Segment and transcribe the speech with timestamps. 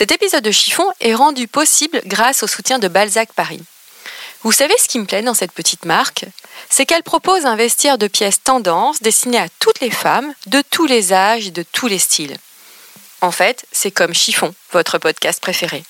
[0.00, 3.60] Cet épisode de Chiffon est rendu possible grâce au soutien de Balzac Paris.
[4.42, 6.24] Vous savez ce qui me plaît dans cette petite marque?
[6.70, 10.86] C'est qu'elle propose un vestiaire de pièces tendance destiné à toutes les femmes, de tous
[10.86, 12.34] les âges et de tous les styles.
[13.20, 15.84] En fait, c'est comme Chiffon, votre podcast préféré.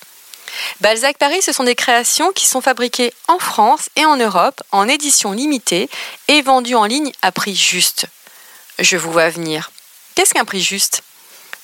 [0.81, 4.89] Balzac Paris, ce sont des créations qui sont fabriquées en France et en Europe en
[4.89, 5.89] édition limitée
[6.27, 8.07] et vendues en ligne à prix juste.
[8.81, 9.71] Je vous vois venir.
[10.17, 11.05] Qu'est-ce qu'un prix juste?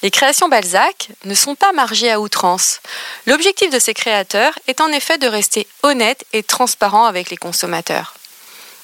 [0.03, 2.81] Les créations Balzac ne sont pas margées à outrance.
[3.27, 8.15] L'objectif de ces créateurs est en effet de rester honnête et transparent avec les consommateurs.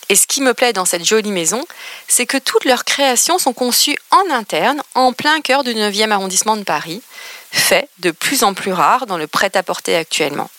[0.08, 1.64] Et ce qui me plaît dans cette jolie maison,
[2.08, 6.56] c'est que toutes leurs créations sont conçues en interne, en plein cœur du 9e arrondissement
[6.56, 7.02] de Paris,
[7.50, 10.50] fait de plus en plus rare dans le prêt-à-porter actuellement.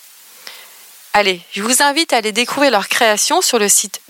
[1.14, 4.02] Allez, je vous invite à aller découvrir leurs créations sur le site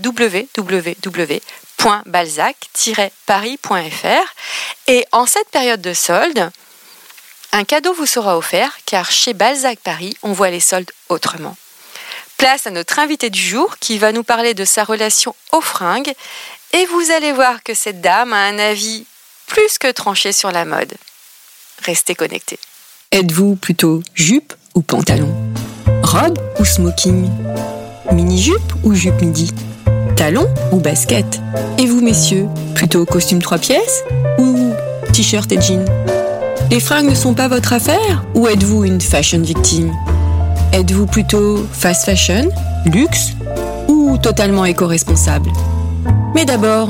[1.81, 4.33] www.balzac-paris.fr
[4.87, 6.51] et en cette période de solde,
[7.51, 11.55] un cadeau vous sera offert car chez Balzac Paris, on voit les soldes autrement.
[12.37, 16.13] Place à notre invité du jour qui va nous parler de sa relation aux fringues
[16.73, 19.05] et vous allez voir que cette dame a un avis
[19.47, 20.93] plus que tranché sur la mode.
[21.85, 22.59] Restez connectés.
[23.11, 25.31] Êtes-vous plutôt jupe ou pantalon?
[26.01, 27.29] Robe ou smoking?
[28.11, 29.51] Mini-jupe ou jupe midi?
[30.15, 31.41] Talon ou basket.
[31.77, 34.03] Et vous messieurs, plutôt costume trois pièces
[34.37, 34.71] ou
[35.11, 35.85] t-shirt et jean
[36.71, 39.91] Les fringues ne sont pas votre affaire ou êtes-vous une fashion victime?
[40.71, 42.49] Êtes-vous plutôt fast fashion,
[42.85, 43.33] luxe
[43.87, 45.49] ou totalement éco-responsable?
[46.35, 46.89] Mais d'abord,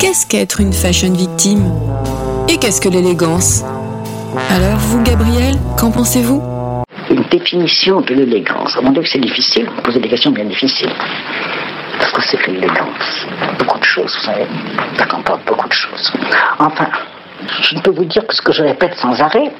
[0.00, 1.64] qu'est-ce qu'être une fashion victime?
[2.48, 3.62] Et qu'est-ce que l'élégance?
[4.50, 6.42] Alors vous, Gabriel, qu'en pensez-vous?
[7.10, 8.76] Une définition de l'élégance.
[8.82, 10.90] Mon Dieu, c'est difficile, vous posez des questions bien difficiles.
[12.12, 13.26] Que c'est l'élégance
[13.58, 14.46] Beaucoup de choses, vous savez.
[14.98, 16.12] Ça comporte beaucoup de choses.
[16.58, 16.88] Enfin,
[17.62, 19.50] je ne peux vous dire que ce que je répète sans arrêt,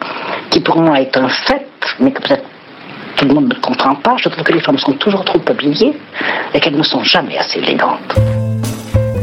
[0.51, 1.67] qui pour moi est un fait,
[1.99, 2.45] mais que peut-être
[3.17, 4.17] tout le monde ne comprend pas.
[4.19, 5.99] Je trouve que les femmes sont toujours trop habillées
[6.53, 8.15] et qu'elles ne sont jamais assez élégantes.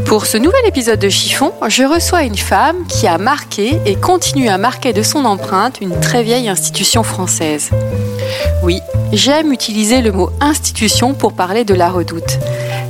[0.07, 4.49] Pour ce nouvel épisode de Chiffon, je reçois une femme qui a marqué et continue
[4.49, 7.69] à marquer de son empreinte une très vieille institution française.
[8.63, 8.79] Oui,
[9.13, 12.39] j'aime utiliser le mot institution pour parler de la redoute.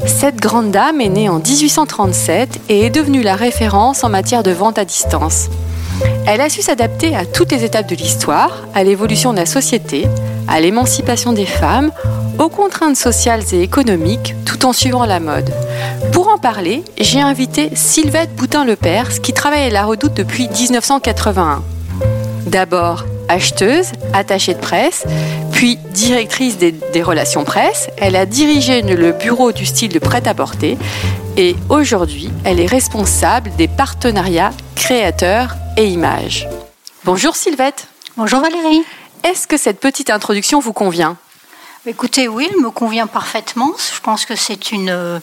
[0.05, 4.51] Cette grande dame est née en 1837 et est devenue la référence en matière de
[4.51, 5.49] vente à distance.
[6.25, 10.07] Elle a su s'adapter à toutes les étapes de l'histoire, à l'évolution de la société,
[10.47, 11.91] à l'émancipation des femmes,
[12.37, 15.51] aux contraintes sociales et économiques, tout en suivant la mode.
[16.13, 21.61] Pour en parler, j'ai invité Sylvette Boutin-Lepers, qui travaille à la Redoute depuis 1981.
[22.45, 25.05] D'abord acheteuse, attachée de presse,
[25.53, 30.77] puis directrice des, des, relations presse, elle a dirigé le bureau du style de prêt-à-porter
[31.37, 36.49] et aujourd'hui, elle est responsable des partenariats créateurs et images.
[37.05, 37.87] Bonjour Sylvette.
[38.17, 38.83] Bonjour Valérie.
[39.23, 41.17] Est-ce que cette petite introduction vous convient?
[41.89, 43.71] Écoutez, oui, elle me convient parfaitement.
[43.95, 45.19] Je pense que c'est une,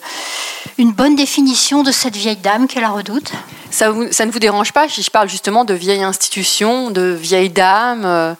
[0.77, 3.31] une bonne définition de cette vieille dame qu'est la redoute.
[3.71, 7.49] Ça, ça, ne vous dérange pas si je parle justement de vieille institution, de vieille
[7.49, 8.33] dame euh...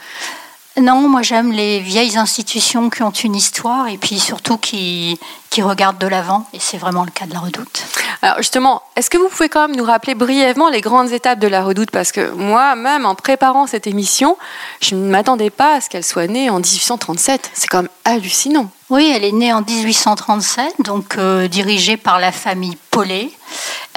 [0.79, 5.63] Non, moi j'aime les vieilles institutions qui ont une histoire et puis surtout qui, qui
[5.63, 6.47] regardent de l'avant.
[6.53, 7.83] Et c'est vraiment le cas de la redoute.
[8.21, 11.47] Alors justement, est-ce que vous pouvez quand même nous rappeler brièvement les grandes étapes de
[11.47, 11.89] la redoute?
[11.89, 14.37] Parce que moi-même, en préparant cette émission,
[14.81, 17.51] je ne m'attendais pas à ce qu'elle soit née en 1837.
[17.53, 18.69] C'est quand même hallucinant.
[18.89, 23.31] Oui, elle est née en 1837, donc euh, dirigée par la famille Paulet.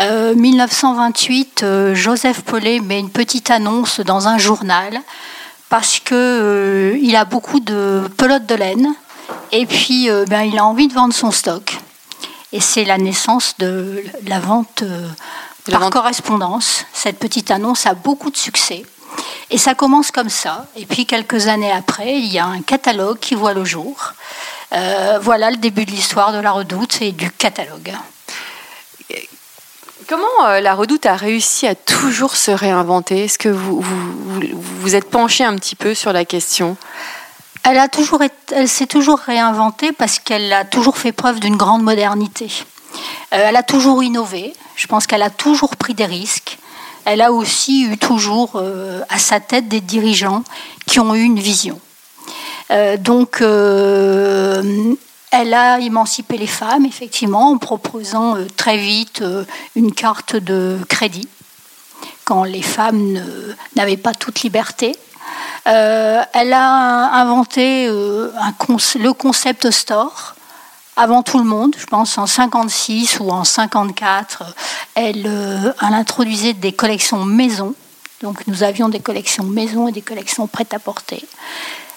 [0.00, 5.00] Euh, 1928, euh, Joseph Paulet met une petite annonce dans un journal
[5.70, 8.94] parce que euh, il a beaucoup de pelotes de laine
[9.52, 11.78] et puis euh, ben, il a envie de vendre son stock.
[12.52, 15.08] Et c'est la naissance de la vente euh,
[15.68, 15.92] La par vente.
[15.92, 16.84] correspondance.
[16.92, 18.84] Cette petite annonce a beaucoup de succès.
[19.50, 20.66] Et ça commence comme ça.
[20.76, 24.14] Et puis quelques années après, il y a un catalogue qui voit le jour.
[24.72, 27.92] Euh, voilà le début de l'histoire de la redoute et du catalogue.
[30.10, 33.26] Comment euh, la redoute a réussi à toujours se réinventer?
[33.26, 36.76] Est-ce que vous vous, êtes penché un petit peu sur la question?
[37.62, 38.20] Elle, a toujours
[38.66, 42.50] s'est toujours réinventée parce qu'elle a toujours fait preuve d'une grande modernité.
[43.32, 44.52] Euh, elle a toujours innové.
[44.74, 46.58] Je pense qu'elle a toujours pris des risques.
[47.04, 50.42] elle a aussi eu toujours euh, à sa tête des dirigeants
[50.86, 51.78] qui ont eu une vision.
[52.98, 53.42] Donc,
[55.30, 59.22] elle a émancipé les femmes, effectivement, en proposant très vite
[59.76, 61.28] une carte de crédit,
[62.24, 63.22] quand les femmes
[63.76, 64.96] n'avaient pas toute liberté.
[65.64, 70.34] elle a inventé le concept store,
[71.00, 74.54] avant tout le monde, je pense en 56 ou en 54,
[74.94, 77.74] elle, euh, introduisait des collections maison.
[78.22, 81.26] Donc nous avions des collections maison et des collections prêt-à-porter.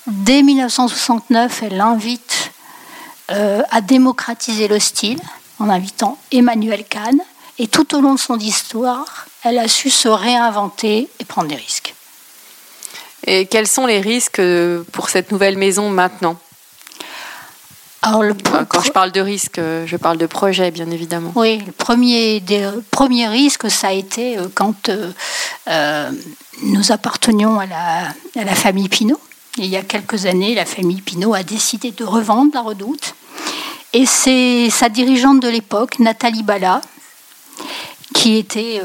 [0.08, 2.53] Dès 1969, elle invite euh,
[3.30, 5.20] à démocratiser le style
[5.60, 7.20] en invitant Emmanuel Kahn.
[7.60, 11.56] Et tout au long de son histoire, elle a su se réinventer et prendre des
[11.56, 11.94] risques.
[13.26, 16.38] Et quels sont les risques euh, pour cette nouvelle maison maintenant?
[18.02, 21.32] Quand je parle de risque, euh, je parle de projet, bien évidemment.
[21.36, 26.12] Oui, le premier, des, premier risque, ça a été euh, quand euh,
[26.64, 29.22] nous appartenions à la, à la famille Pinault.
[29.58, 33.16] Il y a quelques années, la famille Pinault a décidé de revendre la redoute.
[33.94, 36.82] Et c'est sa dirigeante de l'époque, Nathalie Bala,
[38.14, 38.82] qui était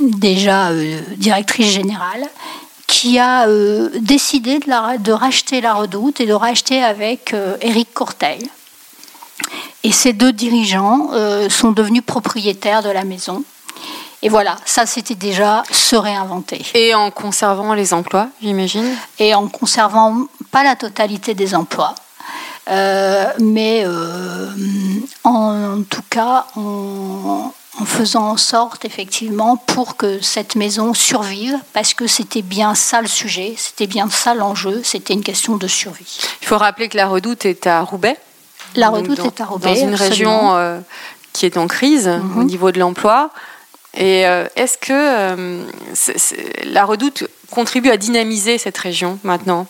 [0.00, 0.72] déjà
[1.16, 2.28] directrice générale,
[2.86, 8.48] qui a euh, décidé de, racheter la redoute et de racheter avec euh, Éric Courteil.
[9.82, 13.44] Et ces deux dirigeants euh, sont devenus propriétaires de la maison.
[14.24, 16.64] Et voilà, ça c'était déjà se réinventer.
[16.74, 21.94] Et en conservant les emplois, j'imagine Et en conservant pas la totalité des emplois.
[22.68, 23.84] mais
[25.24, 26.46] en, tout cas,
[27.80, 33.02] en faisant en sorte effectivement pour que cette maison survive, parce que c'était bien ça
[33.02, 36.18] le sujet, c'était bien ça l'enjeu, c'était une question de survie.
[36.40, 38.16] Il faut rappeler que la redoute est à Roubaix.
[38.76, 39.74] La redoute est à Roubaix.
[39.74, 40.78] Dans une région euh,
[41.32, 42.44] qui est en crise au mhm.
[42.44, 43.30] niveau de l'emploi.
[43.96, 45.64] Et euh, est-ce que euh,
[46.64, 49.66] la redoute contribue à dynamiser cette région maintenant?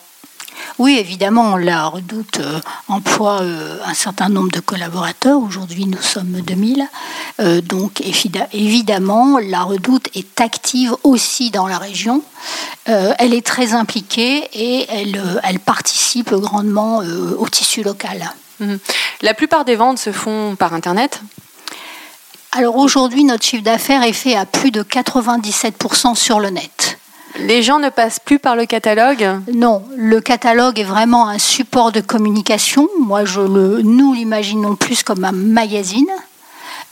[0.77, 5.39] Oui, évidemment, la redoute euh, emploie euh, un certain nombre de collaborateurs.
[5.39, 6.85] Aujourd'hui, nous sommes 2000.
[7.39, 12.21] Euh, donc, évidemment, la redoute est active aussi dans la région.
[12.85, 17.01] elle est très impliquée et elle, participe grandement
[17.39, 18.31] au tissu local.
[18.59, 18.79] Mhm.
[19.21, 21.21] La plupart des ventes se font par Internet
[22.55, 26.97] alors aujourd'hui, notre chiffre d'affaires est fait à plus de 97% sur le net.
[27.37, 29.27] Les gens ne passent plus par le catalogue?
[29.53, 32.87] Non, le catalogue est vraiment un support de communication.
[32.97, 36.07] Moi, je le, nous l'imaginons plus comme un magazine.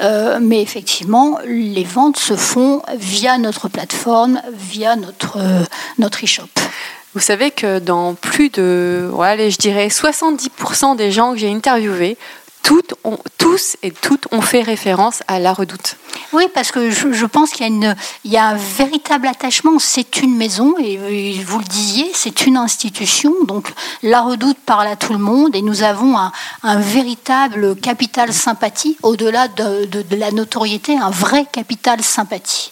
[0.01, 5.63] Euh, mais effectivement, les ventes se font via notre plateforme, via notre, euh,
[5.97, 6.49] notre e-shop.
[7.13, 12.17] Vous savez que dans plus de, ouais, je dirais 70% des gens que j'ai interviewés
[12.63, 12.95] toutes
[13.37, 15.97] tous et toutes ont fait référence à la redoute.
[16.31, 19.79] Oui, parce que je, pense qu'il y, a une, il y a un véritable attachement.
[19.79, 20.97] C'est une maison, et,
[21.45, 23.33] vous le disiez, c'est une institution.
[23.45, 23.71] Donc
[24.01, 26.31] la redoute parle à tout le monde, et nous avons un,
[26.79, 32.71] véritable capital sympathie, au-delà de, de, la notoriété, un vrai capital sympathie.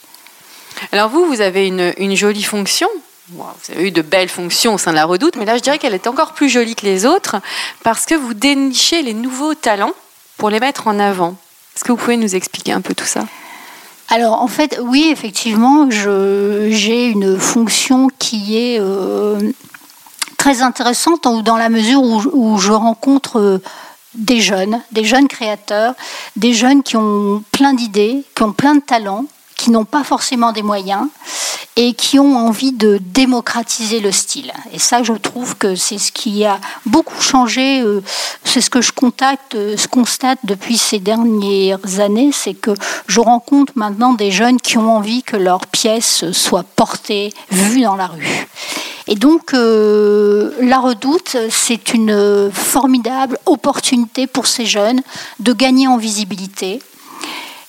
[0.94, 2.87] Alors vous, vous avez une, une jolie fonction
[3.31, 5.78] vous avez eu de belles fonctions au sein de la redoute, mais là je dirais
[5.78, 7.38] qu'elle est encore plus jolie que les autres
[7.83, 9.94] parce que vous dénichez les nouveaux talents
[10.38, 11.36] pour les mettre en avant.
[11.75, 13.22] Est-ce que vous pouvez nous expliquer un peu tout ça?
[14.10, 19.39] Alors en fait, oui, effectivement, j'ai une fonction qui est euh,
[20.38, 23.61] très intéressante dans la mesure où, je rencontre euh,
[24.14, 25.94] des jeunes, des jeunes créateurs,
[26.35, 30.52] des jeunes qui ont plein d'idées, qui ont plein de talents, qui n'ont pas forcément
[30.52, 31.07] des moyens
[31.78, 34.51] et qui ont envie de démocratiser le style.
[34.73, 37.81] Et ça, je trouve que c'est ce qui a beaucoup changé.
[37.81, 38.04] Euh,
[38.44, 42.71] c'est ce que je contacte, euh, ce constate depuis ces dernières années, c'est que
[43.07, 47.95] je rencontre maintenant des jeunes qui ont envie que leurs pièces soient portées, vues dans
[47.95, 48.47] la rue.
[49.07, 55.01] Et donc, euh, la redoute, c'est une formidable opportunité pour ces jeunes
[55.40, 56.81] de gagner en visibilité,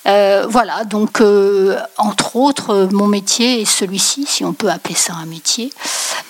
[0.05, 5.13] euh, voilà, donc euh, entre autres, mon métier est celui-ci, si on peut appeler ça
[5.13, 5.71] un métier,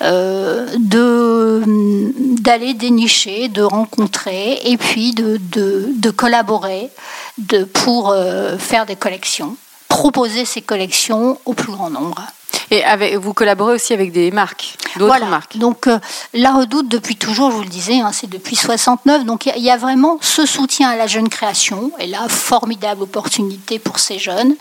[0.02, 0.68] euh,
[2.40, 6.90] d'aller dénicher, de rencontrer et puis de, collaborer
[7.74, 8.16] pour
[8.60, 12.22] faire des collections, proposer ces collections au plus grand nombre.
[12.74, 15.58] Et avec, vous collaborez aussi avec des marques, d'autres marques.
[15.60, 16.00] Donc euh,
[16.34, 19.26] la Redoute depuis toujours, je vous le disais, hein, c'est depuis 69.
[19.26, 23.78] Donc il y, a vraiment ce soutien à la jeune création et là formidable opportunité
[23.78, 24.56] pour ces jeunes.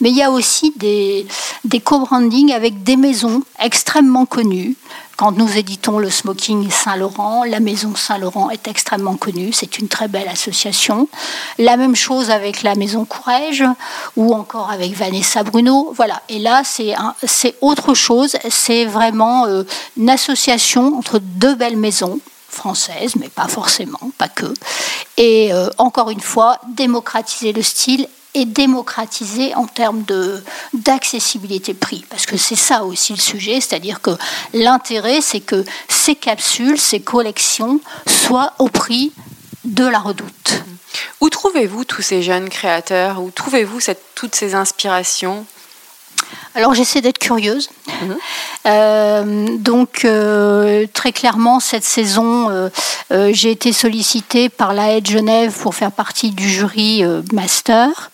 [0.00, 1.26] Mais il y a aussi des,
[1.66, 4.74] des co-branding avec des maisons extrêmement connues
[5.18, 9.52] Quand nous éditons le Smoking Saint-Laurent, la Maison Saint-Laurent est extrêmement connue.
[9.52, 11.08] C'est une très belle association.
[11.58, 13.64] La même chose avec la Maison Courrèges
[14.16, 15.92] ou encore avec Vanessa Bruno.
[15.96, 16.22] Voilà.
[16.28, 18.36] Et là, c'est autre chose.
[18.48, 19.64] C'est vraiment euh,
[19.96, 24.54] une association entre deux belles maisons françaises, mais pas forcément, pas que.
[25.16, 30.04] Et euh, encore une fois, démocratiser le style et démocratiser en termes
[30.72, 32.04] d'accessibilité prix.
[32.10, 34.10] Parce que c'est ça aussi le sujet, c'est-à-dire que
[34.52, 39.12] l'intérêt, c'est que ces capsules, ces collections soient au prix
[39.64, 40.62] de la redoute.
[41.20, 43.22] Où trouvez-vous tous ces jeunes créateurs?
[43.22, 43.80] Où trouvez-vous
[44.14, 45.44] toutes ces inspirations?
[46.54, 47.70] Alors j'essaie d'être curieuse.
[48.02, 48.16] Mhm.
[48.66, 55.52] Euh, donc euh, très clairement cette saison, euh, j'ai été sollicitée par la de Genève
[55.52, 58.10] pour faire partie du jury master.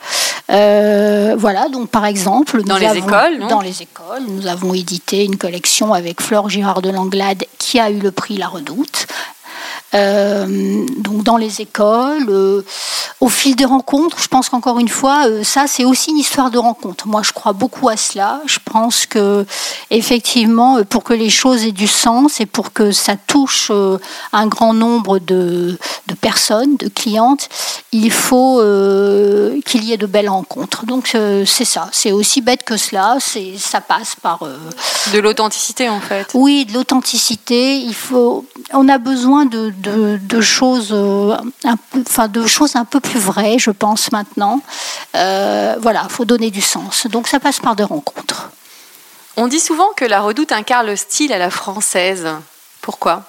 [0.49, 5.94] voilà, donc par exemple, dans les écoles, dans les écoles, nous avons édité une collection
[5.94, 9.06] avec Flore Girard de Langlade qui a eu le prix La Redoute.
[9.94, 12.62] Euh, donc dans les écoles, euh,
[13.20, 14.18] au fil des rencontres.
[14.20, 17.06] Je pense qu'encore une fois, euh, ça c'est aussi une histoire de rencontre.
[17.06, 18.40] Moi, je crois beaucoup à cela.
[18.46, 19.46] Je pense que
[19.90, 23.70] effectivement, pour que les choses aient du sens et pour que ça touche
[24.32, 27.48] un grand nombre de, de personnes, de clientes,
[27.92, 28.60] il faut
[29.64, 30.86] qu'il y ait de belles rencontres.
[30.86, 31.88] Donc c'est ça.
[31.92, 33.18] C'est aussi bête que cela.
[33.20, 34.40] C'est ça passe par
[35.12, 36.28] de l'authenticité en fait.
[36.34, 37.76] Oui, de l'authenticité.
[37.76, 38.44] Il faut.
[38.72, 43.20] On a besoin de de, choses, euh, un peu, enfin, de choses un peu plus
[43.20, 44.60] vraies, je pense maintenant.
[45.14, 47.06] Euh, voilà, il faut donner du sens.
[47.06, 48.50] Donc ça passe par des rencontres.
[49.36, 52.28] On dit souvent que la Redoute incarne le style à la française.
[52.80, 53.24] Pourquoi?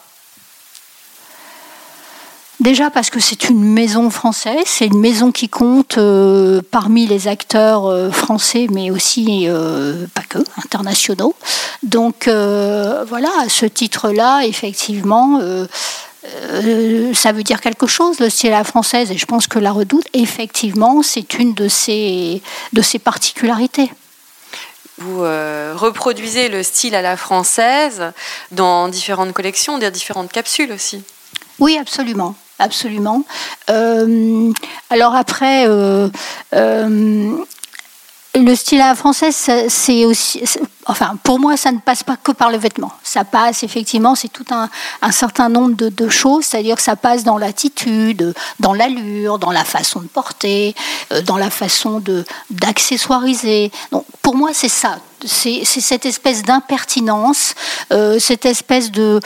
[2.61, 7.27] Déjà parce que c'est une maison française, c'est une maison qui compte euh, parmi les
[7.27, 9.47] acteurs français, mais aussi
[10.13, 11.35] pas que, internationaux.
[11.83, 15.39] Donc voilà, à ce titre-là, effectivement,
[16.25, 19.59] euh, ça veut dire quelque chose, le style à la française, et je pense que
[19.59, 22.41] la redoute, effectivement, c'est une de ses,
[22.73, 23.91] de ses particularités.
[24.97, 28.13] Vous euh, reproduisez le style à la française
[28.51, 31.03] dans différentes collections, dans différentes capsules aussi.
[31.59, 32.35] Oui, absolument.
[32.57, 33.25] Absolument.
[33.69, 34.53] Euh,
[34.89, 35.67] alors après,
[38.35, 39.35] le style à la française,
[39.69, 40.43] c'est aussi,
[40.85, 42.91] enfin, pour moi, ça ne passe pas que par le vêtement.
[43.03, 44.69] Ça passe effectivement, c'est tout un,
[45.11, 50.01] certain nombre de, choses, c'est-à-dire que ça passe dans l'attitude, dans l'allure, dans la façon
[50.01, 50.75] de porter,
[51.11, 52.03] euh, dans la façon
[52.49, 53.71] d'accessoiriser.
[53.91, 54.97] Donc, pour moi, c'est ça.
[55.25, 57.55] C'est cette espèce d'impertinence,
[57.91, 59.19] euh, cette espèce de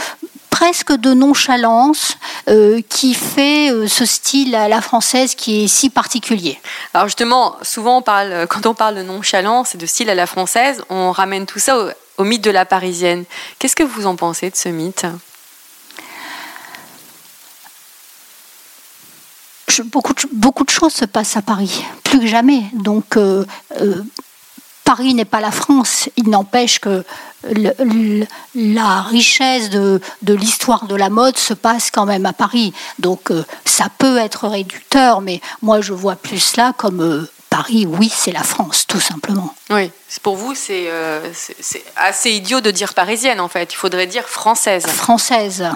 [0.50, 5.90] presque de nonchalance euh, qui fait euh, ce style à la française qui est si
[5.90, 6.60] particulier.
[6.94, 10.26] Alors justement, souvent on parle, quand on parle de nonchalance et de style à la
[10.26, 11.78] française, on ramène tout ça
[12.18, 13.24] au, mythe de la parisienne.
[13.58, 15.06] Qu'est-ce que vous en pensez de ce mythe?
[19.86, 22.64] Beaucoup, de, beaucoup de choses se passent à Paris, plus que jamais.
[22.74, 23.46] Donc euh,
[24.90, 26.10] Paris n'est pas la France.
[26.18, 27.06] Il n'empêche que
[28.56, 32.74] la richesse de, l'histoire de la mode se passe quand même à Paris.
[32.98, 37.86] Donc euh, ça peut être réducteur, mais moi je vois plus cela comme euh, Paris,
[37.86, 39.54] oui, c'est la France, tout simplement.
[39.70, 39.92] Oui,
[40.24, 43.72] pour vous, euh, c'est assez idiot de dire parisienne, en fait.
[43.72, 44.88] Il faudrait dire française.
[44.88, 45.68] Française,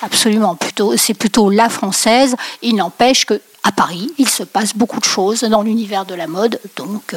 [0.00, 0.54] absolument.
[0.54, 2.34] Plutôt, c'est plutôt la française.
[2.62, 6.26] Il n'empêche que à Paris, il se passe beaucoup de choses dans l'univers de la
[6.26, 7.14] mode, donc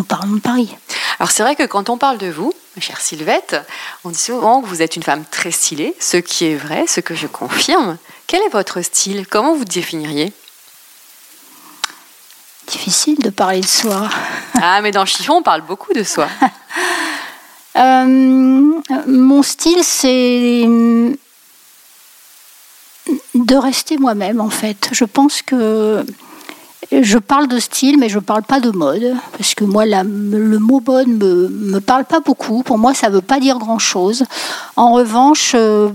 [0.00, 0.74] nous parlons de Paris.
[1.18, 3.54] Alors c'est vrai que quand on parle de vous, ma chère Sylvette,
[4.02, 7.00] on dit souvent que vous êtes une femme très stylée, ce qui est vrai, ce
[7.00, 7.98] que je confirme.
[8.26, 9.26] Quel est votre style?
[9.26, 10.32] Comment vous définiriez?
[12.66, 14.08] Difficile de parler de soi.
[14.62, 16.28] Ah, mais dans Chiffon, on parle beaucoup de soi.
[17.76, 18.04] Euh,
[19.06, 20.64] mon style, c'est
[23.34, 24.88] de rester moi-même, en fait.
[24.90, 26.04] Je pense que
[26.92, 30.58] je parle de style, mais je ne parle pas de mode, parce que moi, le
[30.58, 32.62] mot mode me, me parle pas beaucoup.
[32.62, 34.24] Pour moi, ça ne veut pas dire grand-chose.
[34.76, 35.90] En revanche, euh,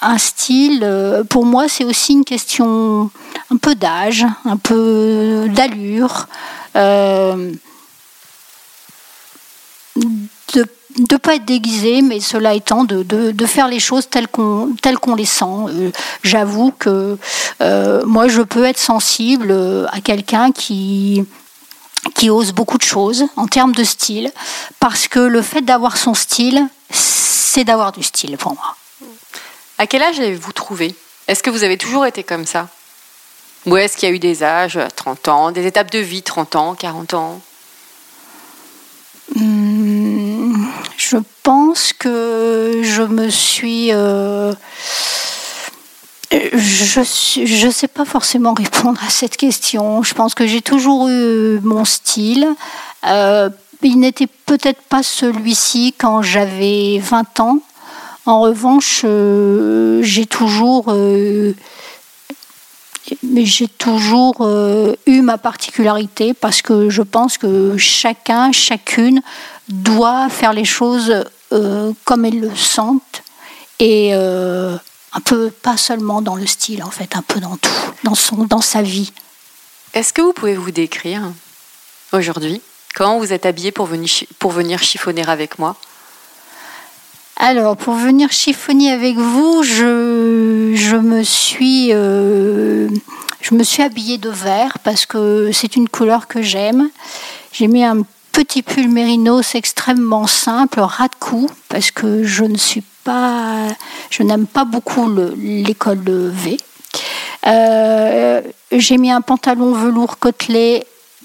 [0.00, 3.10] un style, euh, pour moi, c'est aussi une question
[3.50, 6.28] un peu d'âge, un peu d'allure.
[6.76, 7.52] Euh,
[10.54, 10.66] de
[10.98, 14.98] de pas être déguisé, mais cela étant de, de, faire les choses telles qu'on telles
[14.98, 15.44] qu'on les sent.
[15.68, 15.90] Euh,
[16.22, 17.16] j'avoue que
[17.60, 21.24] euh, moi, je peux être sensible euh, à quelqu'un qui
[22.14, 24.32] qui ose beaucoup de choses en termes de style,
[24.80, 28.76] parce que le fait d'avoir son style, c'est d'avoir du style pour moi.
[29.78, 30.94] À quel âge avez-vous trouvé?
[31.26, 32.68] Est-ce que vous avez toujours été comme ça?
[33.66, 36.56] Ou est-ce qu'il y a eu des âges, 30 ans, des étapes de vie, 30
[36.56, 37.40] ans, 40 ans?
[39.34, 39.77] Hmm,
[41.10, 43.92] Je pense que je me suis...
[43.92, 44.52] Euh,
[46.30, 50.02] je ne sais pas forcément répondre à cette question.
[50.02, 52.46] Je pense que j'ai toujours eu mon style.
[53.06, 53.48] Euh,
[53.82, 57.60] il n'était peut-être pas celui-ci quand j'avais 20 ans.
[58.26, 60.94] En revanche, euh, j'ai toujours,
[63.12, 64.46] euh, j'ai toujours
[65.06, 69.22] eu ma particularité parce que je pense que chacun, chacune
[69.68, 71.24] doit faire les choses
[72.04, 73.22] comme elles le sentent
[73.78, 74.12] et
[75.12, 77.70] un peu, pas seulement dans le style, en fait, un peu dans tout,
[78.04, 79.12] dans, son, dans sa vie.
[79.94, 81.22] Est-ce que vous pouvez vous décrire
[82.12, 82.60] aujourd'hui?
[82.94, 85.76] Comment vous êtes habillée pour venir, pour venir chiffonner avec moi?
[87.38, 92.88] Alors, pour venir chiffonner avec vous, je, je me suis, euh,
[93.40, 96.90] je me suis habillée de vert parce que c'est une couleur que j'aime.
[97.52, 98.02] J'ai mis un
[98.32, 102.82] petit pull mérinos extrêmement simple, ras de cou, parce que je ne suis
[104.10, 106.56] je n'aime pas beaucoup l'école V.
[107.46, 108.42] Euh,
[108.72, 110.84] j'ai mis un pantalon velours côtelé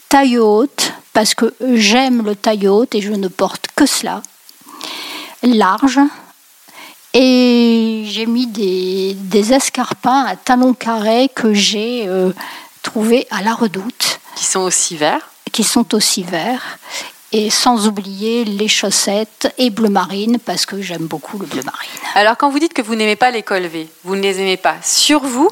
[0.10, 4.22] taille haute parce que j'aime le taille haute et je ne porte que cela.
[5.44, 6.00] Large.
[7.14, 12.32] Et j'ai mis des, escarpins à talons carrés que j'ai euh,
[12.82, 14.20] trouvés à la redoute.
[14.36, 16.80] Qui sont aussi verts Qui sont aussi verts
[17.34, 21.90] et sans oublier les chaussettes et bleu marine parce que j'aime beaucoup le bleu marine.
[22.14, 24.58] Alors quand vous dites que vous n'aimez pas les cols V, vous ne les aimez
[24.58, 25.50] pas sur vous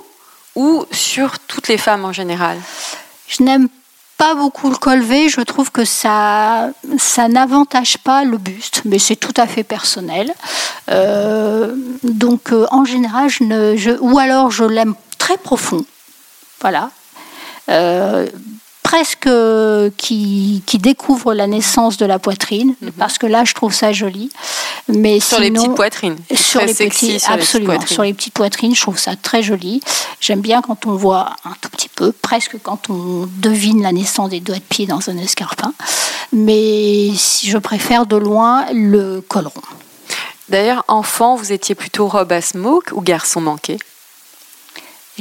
[0.56, 2.60] ou sur toutes les femmes en général?
[3.28, 3.68] Je n'aime
[4.22, 9.00] pas beaucoup le col V, je trouve que ça, ça n'avantage pas le buste, mais
[9.00, 10.32] c'est tout à fait personnel.
[10.92, 11.74] Euh,
[12.04, 15.84] donc euh, en général, je ne, je, ou alors je l'aime très profond,
[16.60, 16.92] voilà.
[17.70, 18.28] Euh,
[18.92, 19.30] presque
[19.96, 22.92] qui, qui découvre la naissance de la poitrine, mhm.
[22.98, 24.30] parce que là, je trouve ça joli.
[24.90, 26.18] Mais sur les petites poitrines.
[26.36, 27.80] Sur les petites, absolument.
[27.88, 29.82] sur les petites poitrines, je trouve ça très joli.
[30.20, 34.30] J'aime bien quand on voit un tout petit peu, presque quand on devine la naissance
[34.30, 35.74] des doigts de pied dans un escarpin.
[36.34, 37.12] Mais
[37.44, 39.62] je préfère de loin le col rond.
[40.50, 43.78] D'ailleurs, enfant, vous étiez plutôt robe à smoke ou garçon manqué?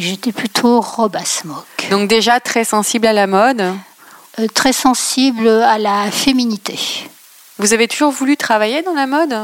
[0.00, 1.90] J'étais plutôt robe à smoke.
[1.90, 3.60] Donc déjà très sensible à la mode
[4.38, 6.78] euh, Très sensible à la féminité.
[7.58, 9.36] Vous avez toujours voulu travailler dans la mode?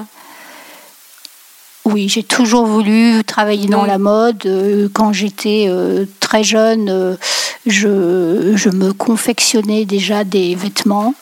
[1.85, 4.47] Oui, j'ai toujours voulu travailler dans la mode.
[4.47, 7.19] Euh, quand j'étais euh, très jeune,
[7.67, 11.15] je, je, me confectionnais déjà des vêtements.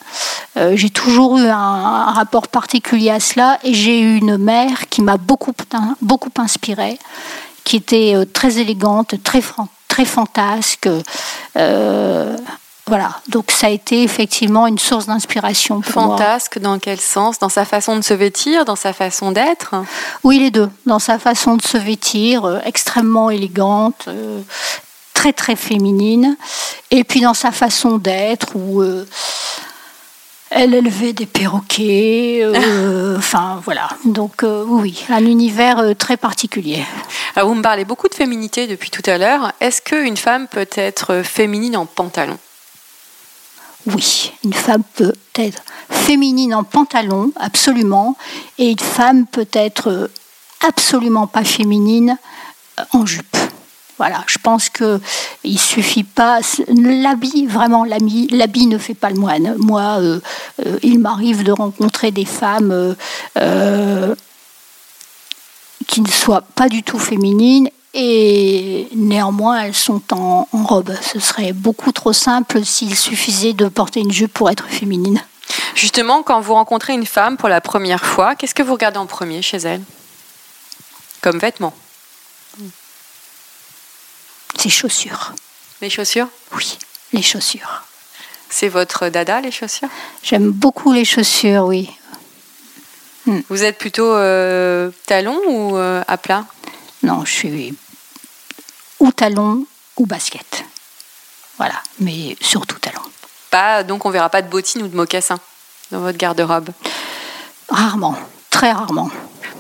[0.75, 5.17] J'ai toujours eu un, rapport particulier à cela et j'ai eu une mère qui m'a
[5.17, 5.53] beaucoup,
[6.01, 7.01] beaucoup inspirée
[7.65, 9.43] qui était euh, très élégante, très,
[9.89, 10.89] très fantasque.
[11.57, 12.37] Euh,
[12.87, 17.39] voilà, donc ça a été effectivement une source d'inspiration pour Fantasque dans quel sens?
[17.39, 19.75] Dans sa façon de se vêtir, dans sa façon d'être?
[20.23, 20.69] Oui, les deux.
[20.85, 24.09] Dans sa façon de se vêtir, euh, extrêmement élégante,
[25.15, 26.37] très très féminine,
[26.91, 28.83] et puis dans sa façon d'être, où
[30.55, 33.89] elle élevait des perroquets, euh, enfin voilà.
[34.05, 36.85] Donc euh, oui, un univers euh, très particulier.
[37.35, 39.53] Alors, vous me parlez beaucoup de féminité depuis tout à l'heure.
[39.61, 42.39] Est-ce qu'une femme peut être féminine en pantalon?
[43.87, 48.17] Oui, une femme peut être féminine en pantalon, absolument,
[48.57, 50.09] et une femme peut être
[50.67, 52.17] absolument pas féminine
[52.93, 53.37] en jupe.
[53.97, 55.01] Voilà, je pense que
[55.45, 56.41] il suffit pas.
[56.69, 59.55] L'habit, vraiment, l'habit ne fait pas le moine.
[59.59, 60.21] Moi, euh,
[60.67, 62.97] euh, il m'arrive de rencontrer des femmes
[63.39, 64.15] euh,
[65.87, 70.93] qui ne soient pas du tout féminines et néanmoins elles sont en, en robe.
[71.01, 75.23] Ce serait beaucoup trop simple s'il suffisait de porter une jupe pour être féminine.
[75.77, 79.07] Justement, quand vous rencontrez une femme pour la première fois, qu'est-ce que vous regardez en
[79.07, 79.83] premier chez elle?
[81.21, 81.75] Comme vêtements
[84.59, 85.35] ses chaussures.
[85.81, 86.79] Les chaussures Oui,
[87.13, 87.83] les chaussures.
[88.49, 89.89] C'est votre dada, les chaussures?
[90.23, 91.91] J'aime beaucoup les chaussures, oui.
[93.27, 93.41] Hmm.
[93.49, 96.45] Vous êtes plutôt euh, talon ou euh, à plat?
[97.03, 97.75] Non, je suis
[99.01, 100.65] ou talon ou basket.
[101.59, 103.01] Voilà, mais surtout talon.
[103.51, 105.39] Pas, donc on verra pas de bottines ou de mocassins
[105.91, 106.71] dans votre garde-robe?
[107.69, 108.17] Rarement,
[108.51, 109.11] très rarement.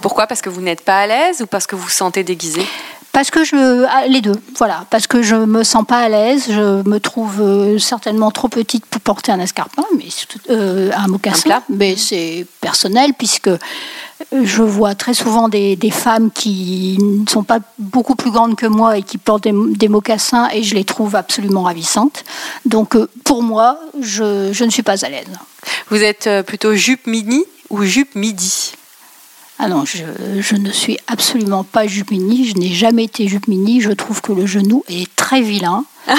[0.00, 0.26] Pourquoi?
[0.26, 2.66] Parce que vous n'êtes pas à l'aise ou parce que vous vous sentez déguisé?
[3.14, 6.46] Parce que je ah, les deux, voilà, parce que je me sens pas à l'aise,
[6.48, 10.08] je me trouve euh, certainement trop petite pour porter un escarpin, mais
[10.50, 13.50] euh, un mocassin, mais c'est personnel puisque
[14.32, 18.98] je vois très souvent des, femmes qui ne sont pas beaucoup plus grandes que moi
[18.98, 22.24] et qui portent des, mocassins et je les trouve absolument ravissantes.
[22.64, 25.28] Donc euh, pour moi, je, je ne suis pas à l'aise.
[25.88, 28.72] Vous êtes plutôt jupe mini ou jupe midi?
[29.58, 30.04] Ah non, je,
[30.40, 34.20] je, ne suis absolument pas jupe mini, je n'ai jamais été jupe mini, je trouve
[34.20, 35.84] que le genou est très vilain.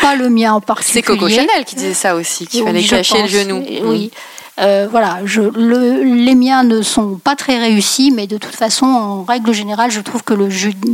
[0.00, 1.02] pas le mien en particulier.
[1.02, 3.64] C'est Coco Chanel qui disait ça aussi, qu'il fallait cacher le genou.
[3.84, 4.10] Oui.
[4.58, 8.84] Euh, voilà, je, le, les miens ne sont pas très réussis, mais de toute façon,
[8.84, 10.48] en règle générale, je trouve que le,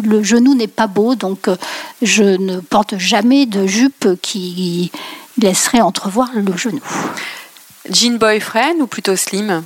[0.04, 1.56] le genou n'est pas beau, donc euh,
[2.00, 4.92] je ne porte jamais de jupe qui
[5.40, 6.80] laisserait entrevoir le genou.
[7.90, 9.64] Jean boyfriend ou plutôt slim?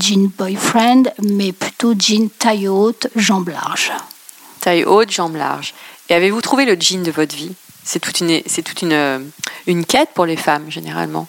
[0.00, 3.92] Jean boyfriend, mais plutôt jean taille haute, jambes larges.
[4.60, 5.74] Taille haute, jambes larges.
[6.08, 7.52] Et avez-vous trouvé le jean de votre vie?
[7.84, 9.18] C'est toute, une, c'est toute une, euh,
[9.66, 11.26] une quête pour les femmes, généralement.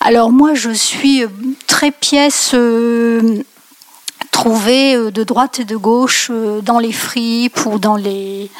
[0.00, 1.24] Alors moi, je suis
[1.66, 3.42] très pièce euh,
[4.30, 6.30] trouvée euh, de droite et de gauche
[6.62, 8.50] dans les fripes ou dans les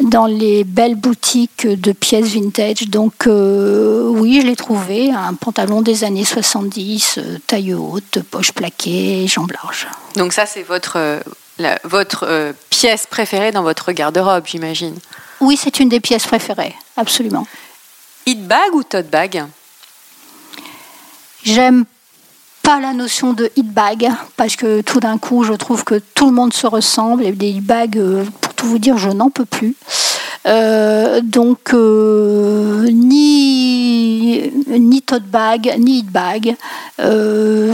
[0.00, 2.88] dans les belles boutiques de pièces vintage.
[2.88, 9.52] Donc oui, je l'ai trouvé, un pantalon des années 70, taille haute, poche plaquée, jambes
[9.52, 9.86] larges.
[10.16, 11.20] Donc ça, c'est votre,
[11.84, 14.96] votre pièce préférée dans votre garde-robe, j'imagine
[15.40, 17.46] Oui, c'est une des pièces préférées, absolument.
[18.26, 19.44] Hit bag ou tote bag?
[21.42, 21.84] J'aime
[22.62, 26.26] pas la notion de hit bag parce que tout d'un coup, je trouve que tout
[26.26, 28.24] le monde se ressemble et des hit bags, euh,
[28.60, 29.74] tout vous dire, je n'en peux plus.
[30.46, 36.56] Euh, donc euh, ni ni tote bag ni hit bag,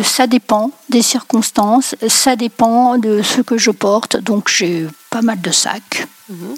[0.03, 4.17] ça dépend des circonstances, ça dépend de ce que je porte.
[4.17, 6.07] Donc j'ai pas mal de sacs.
[6.29, 6.57] Mhm.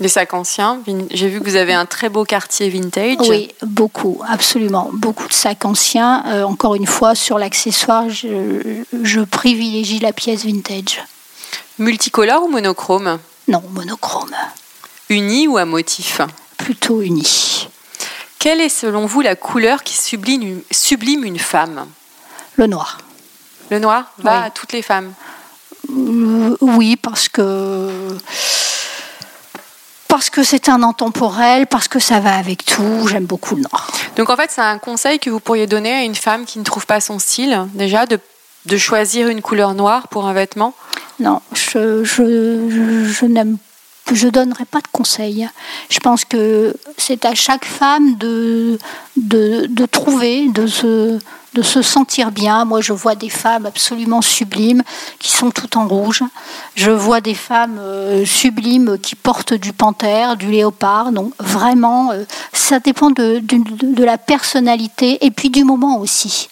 [0.00, 0.80] Des sacs anciens.
[1.10, 3.28] J'ai vu que vous avez un très beau quartier vintage.
[3.28, 4.88] Oui, beaucoup, absolument.
[4.94, 6.24] Beaucoup de sacs anciens.
[6.26, 11.04] Euh, encore une fois, sur l'accessoire, je, privilégie la pièce vintage.
[11.78, 13.18] Multicolore ou monochrome?
[13.50, 14.36] Non, monochrome.
[15.08, 16.20] Uni ou à motif
[16.56, 17.68] Plutôt uni.
[18.38, 21.88] Quelle est selon vous la couleur qui sublime, sublime une femme
[22.54, 22.98] Le noir.
[23.70, 25.12] Le noir va à toutes les femmes
[25.90, 27.90] euh, Oui, parce que
[30.06, 33.08] parce que c'est un intemporel, parce que ça va avec tout.
[33.08, 33.90] J'aime beaucoup le noir.
[34.14, 36.64] Donc en fait, c'est un conseil que vous pourriez donner à une femme qui ne
[36.64, 38.20] trouve pas son style, déjà, de,
[38.66, 40.74] de choisir une couleur noire pour un vêtement
[41.18, 43.26] Non, je, je, je,
[44.12, 45.48] je donnerai pas de conseils.
[45.88, 48.78] Je pense que c'est à chaque femme de,
[49.16, 51.18] de, de trouver, de se,
[51.54, 52.64] de se sentir bien.
[52.64, 54.82] Moi, je vois des femmes absolument sublimes
[55.18, 56.22] qui sont toutes en rouge.
[56.74, 61.12] Je vois des femmes euh, sublimes qui portent du panthère, du léopard.
[61.12, 66.48] Donc, vraiment, euh, ça dépend de, de, la personnalité et puis du moment aussi.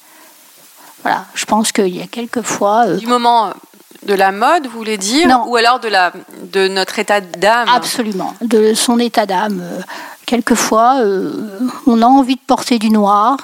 [1.02, 2.86] Voilà, je pense qu'il y a quelques fois.
[2.86, 3.52] Euh, du moment
[4.06, 5.44] de la mode, vous voulez dire non.
[5.48, 6.12] Ou alors de, la,
[6.52, 9.62] de notre état d'âme Absolument, de son état d'âme.
[10.26, 11.00] Quelquefois,
[11.86, 13.38] on a envie de porter du noir,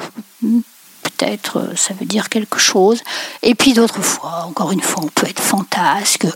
[1.17, 3.03] peut-être euh, ça veut dire quelque chose.
[3.43, 6.27] Et puis d'autres fois, encore une fois, on peut être fantasque.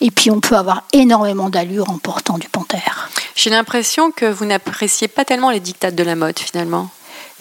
[0.00, 3.10] Et puis on peut avoir énormément d'allure en portant du panthère.
[3.36, 6.88] J'ai l'impression que vous n'appréciez pas tellement les dictates de la mode finalement.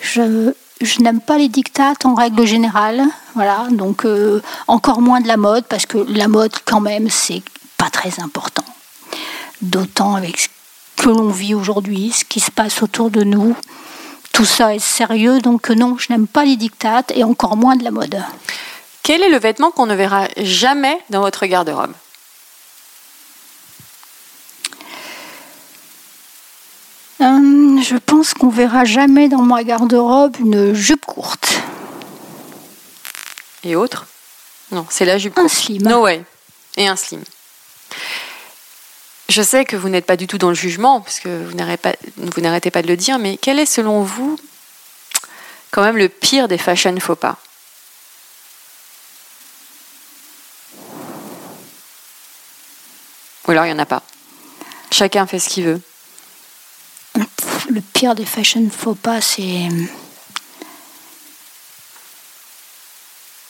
[0.01, 3.03] Je, je n'aime pas les dictates en règle générale.
[3.35, 7.43] Voilà, donc euh, encore moins de la mode parce que la mode quand même c'est
[7.77, 8.65] pas très important.
[9.61, 10.47] D'autant avec ce
[10.97, 13.55] que l'on vit aujourd'hui, ce qui se passe autour de nous
[14.33, 17.83] tout ça est sérieux, donc non, je n'aime pas les dictates et encore moins de
[17.83, 18.19] la mode.
[19.03, 21.93] Quel est le vêtement qu'on ne verra jamais dans votre garde-robe?
[27.23, 31.61] Euh, Je pense qu'on verra jamais dans ma garde-robe une jupe courte.
[33.63, 34.05] Et autre?
[34.71, 35.53] Non, c'est la jupe un courte.
[35.53, 35.83] slim.
[35.83, 36.23] No way.
[36.77, 37.23] Et un slim.
[39.29, 42.71] Je sais que vous n'êtes pas du tout dans le jugement, parce que vous n'arrêtez
[42.71, 44.37] pas, de le dire, mais quel est selon vous
[45.71, 47.37] quand même le pire des fashion faux pas?
[53.47, 54.03] Ou alors il n'y en a pas.
[54.91, 55.81] Chacun fait ce qu'il veut.
[57.73, 59.67] Le pire des fashion faux pas, c'est...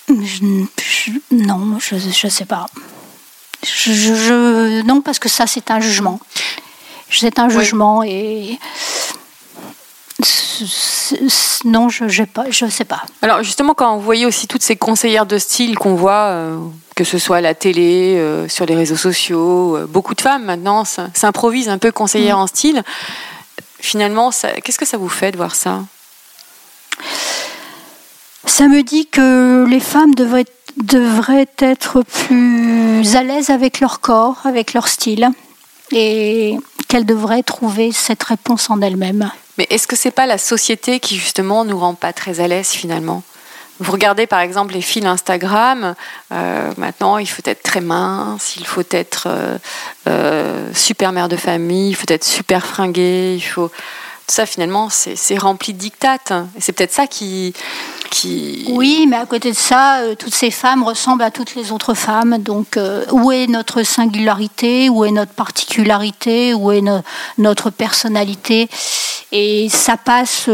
[0.10, 2.68] non, je ne sais pas.
[3.64, 6.22] Je, non, parce que ça, c'est un jugement.
[7.12, 8.58] C'est un jugement et.
[11.66, 13.04] Non, je ne pas, je sais pas.
[13.22, 16.58] Alors justement, quand vous voyez aussi toutes ces conseillères de style qu'on voit, euh,
[16.96, 20.46] que ce soit à la télé, euh, sur les réseaux sociaux, euh, beaucoup de femmes
[20.46, 22.42] maintenant s'improvisent un peu conseillères mm.
[22.42, 22.84] en style.
[23.84, 24.32] Finalement,
[24.64, 25.82] qu'est-ce que ça vous fait de voir ça?
[28.46, 30.46] Ça me dit que les femmes devraient
[30.78, 35.30] devraient être plus à l'aise avec leur corps, avec leur style,
[35.92, 36.56] et
[36.88, 39.30] qu'elles devraient trouver cette réponse en elles-mêmes.
[39.58, 42.70] Mais est-ce que c'est pas la société qui justement nous rend pas très à l'aise
[42.70, 43.22] finalement?
[43.84, 45.96] Vous regardez par exemple les fils Instagram,
[46.32, 49.58] euh, maintenant il faut être très mince, il faut être euh,
[50.08, 53.70] euh, super mère de famille, il faut être super fringué, il faut...
[54.26, 56.32] Tout ça finalement c'est rempli de dictates.
[56.58, 57.54] C'est peut-être ça qui,
[58.10, 58.64] qui...
[58.70, 62.38] Oui, mais à côté de ça, toutes ces femmes ressemblent à toutes les autres femmes.
[62.38, 62.80] Donc
[63.12, 66.82] où est notre singularité, où est notre particularité, où est
[67.38, 68.70] notre personnalité?
[69.34, 70.48] Et ça passe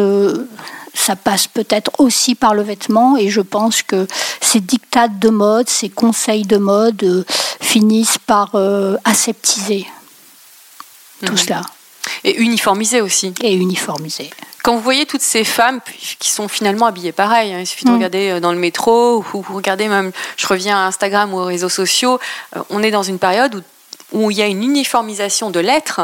[0.93, 4.07] ça passe peut-être aussi par le vêtement et je pense que
[4.41, 7.23] ces dictates de mode, ces conseils de mode euh,
[7.61, 9.87] finissent par euh, aseptiser
[11.25, 11.37] tout mhm.
[11.37, 11.61] cela.
[12.23, 13.33] Et uniformiser aussi.
[13.41, 14.29] Et uniformiser.
[14.63, 15.79] Quand vous voyez toutes ces femmes
[16.19, 17.95] qui sont finalement habillées pareil, hein, il suffit de mm.
[17.95, 21.45] regarder euh, dans le métro ou vous regardez même, je reviens à Instagram ou aux
[21.45, 22.19] réseaux sociaux,
[22.69, 23.63] on est dans une période
[24.11, 26.01] où, où il y a une uniformisation de l'être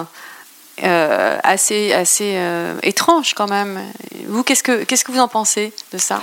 [0.83, 3.79] euh, assez, assez euh, étrange quand même.
[4.27, 6.21] Vous, qu'est-ce que, qu'est-ce que vous en pensez de ça?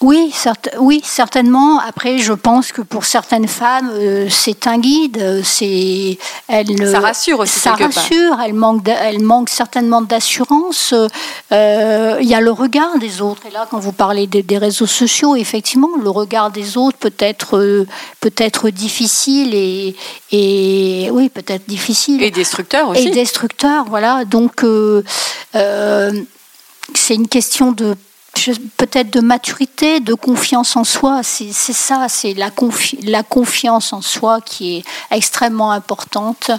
[0.00, 0.34] Oui,
[0.78, 1.78] oui, certainement.
[1.80, 5.42] Après, je pense que pour certaines femmes, euh, c'est un guide.
[5.44, 7.60] C'est, elle, ça rassure aussi.
[7.60, 8.38] Ça rassure.
[8.44, 10.92] Elle manque, elle manque certainement d'assurance.
[11.52, 13.46] Euh, il y a le regard des autres.
[13.46, 17.56] Et là, quand vous parlez des, réseaux sociaux, effectivement, le regard des autres peut être,
[17.56, 17.86] euh,
[18.20, 19.96] peut être difficile et,
[20.32, 22.22] et oui, peut-être difficile.
[22.22, 23.08] Et destructeur aussi.
[23.08, 24.24] Et destructeur, voilà.
[24.24, 24.66] Donc,
[26.94, 27.96] c'est une question de
[28.76, 31.22] peut-être de maturité, de confiance en soi.
[31.22, 32.50] C'est ça, c'est la,
[33.22, 36.50] confiance en soi qui est extrêmement importante.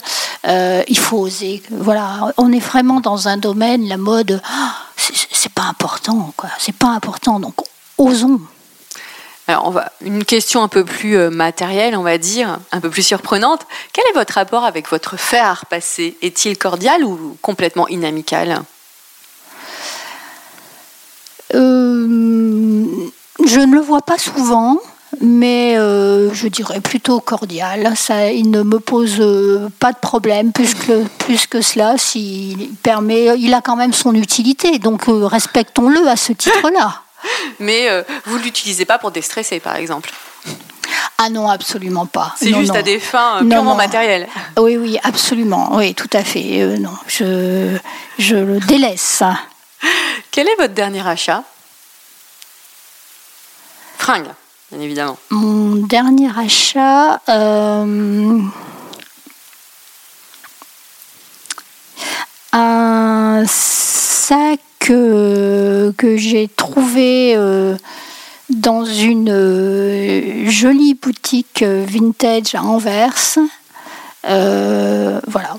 [0.47, 1.61] Euh, il faut oser.
[1.71, 6.49] Voilà, on est vraiment dans un domaine, la mode, ah, c'est pas important, quoi.
[6.57, 7.55] C'est pas important, donc
[7.97, 8.41] osons.
[9.47, 12.89] Alors, on va, une question un peu plus euh, matérielle, on va dire, un peu
[12.89, 13.61] plus surprenante.
[13.93, 16.17] Quel est votre rapport avec votre fer passé?
[16.23, 18.63] Est-il cordial ou complètement inamical?
[23.45, 24.77] Je ne le vois pas souvent,
[25.21, 27.93] mais euh, je dirais plutôt cordial.
[27.95, 31.97] Ça, il ne me pose euh, pas de problème plus que, plus que cela.
[31.97, 37.01] S'il permet, il a quand même son utilité, donc respectons-le à ce titre-là.
[37.59, 37.87] mais
[38.25, 40.11] vous l'utilisez pas pour déstresser, par exemple?
[41.17, 42.35] Ah non, absolument pas.
[42.37, 44.27] C'est juste à des fins purement matérielles.
[44.57, 45.69] Oui, oui, absolument.
[45.73, 46.77] Oui, tout à fait.
[46.77, 47.77] non, je,
[48.19, 49.23] je le délaisse.
[50.35, 51.45] Quel est votre dernier achat?
[53.97, 54.27] Fringue,
[54.69, 55.17] bien évidemment.
[55.29, 57.21] Mon dernier achat.
[57.29, 58.41] Euh,
[62.51, 67.77] un sac euh, que j'ai trouvé euh,
[68.49, 73.37] dans une jolie boutique vintage à Anvers.
[74.25, 75.55] voilà.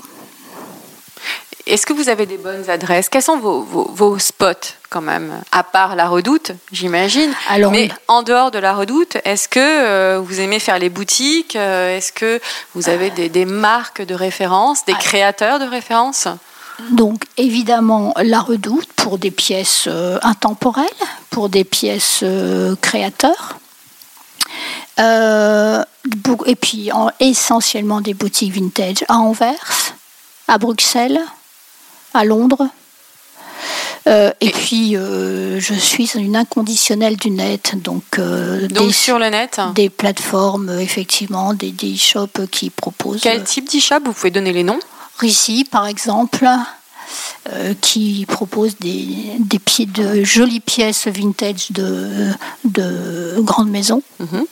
[1.67, 3.09] Est-ce que vous avez des bonnes adresses?
[3.09, 7.33] Quels sont vos, spots quand même À part la redoute, j'imagine?
[7.71, 11.97] Mais en dehors de la redoute, est-ce que euh, vous aimez faire les boutiques euh,
[11.97, 12.39] Est-ce que
[12.73, 16.27] vous avez des, marques de référence, des créateurs de référence?
[16.91, 20.85] Donc évidemment la redoute pour des pièces euh, intemporelles,
[21.31, 22.23] pour des pièces
[22.81, 23.57] créateurs.
[24.99, 29.93] et puis essentiellement des boutiques vintage à Anvers,
[30.47, 31.19] à Bruxelles,
[32.17, 32.67] à Londres.
[34.07, 39.19] Euh, et puis, euh, je suis une inconditionnelle du net, donc, euh, donc des, sur
[39.19, 43.19] le net, des plateformes effectivement, des e-shops qui proposent.
[43.21, 43.99] Quel type d'e-shop?
[44.05, 44.79] Vous pouvez donner les noms?
[45.23, 46.47] Ici, par exemple,
[47.81, 49.07] qui propose des,
[49.39, 52.29] des pieds de jolies pièces vintage de,
[52.65, 54.03] de grandes maisons.
[54.19, 54.45] Mhm.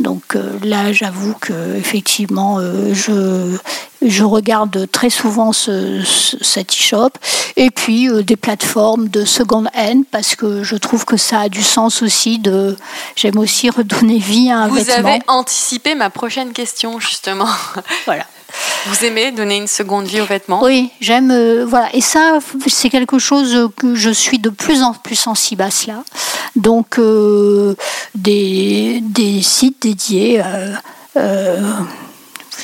[0.00, 2.60] Donc là, j'avoue que effectivement,
[2.92, 3.58] je
[4.02, 6.02] je regarde très souvent ce,
[6.40, 7.10] cet e-shop
[7.56, 11.48] et puis euh, des plateformes de seconde hand parce que je trouve que ça a
[11.48, 12.76] du sens aussi de
[13.16, 15.02] j'aime aussi redonner vie à un vêtement.
[15.02, 17.48] Vous avez anticipé ma prochaine question justement.
[18.06, 18.24] Voilà.
[18.86, 20.62] Vous aimez donner une seconde vie aux vêtements?
[20.62, 21.30] Oui, j'aime.
[21.30, 21.94] Euh, voilà.
[21.94, 26.04] Et ça, c'est quelque chose que je suis de plus en plus sensible à cela.
[26.56, 27.74] Donc, euh,
[28.14, 30.42] des, des, sites dédiés.
[31.16, 31.62] Euh,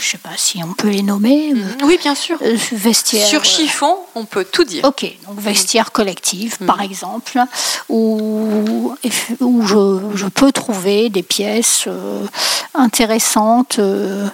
[0.05, 1.55] je ne sais pas si on peut les nommer.
[1.55, 1.77] Mhm.
[1.85, 2.37] Oui, bien sûr.
[2.43, 3.27] Euh, vestiaire.
[3.27, 4.85] Sur chiffon, on peut tout dire.
[4.85, 6.85] Ok, donc vestiaire collective, par mhm.
[6.85, 7.41] exemple,
[7.89, 8.95] où,
[9.41, 12.27] où je, peux trouver des pièces euh,
[12.75, 14.29] intéressantes euh,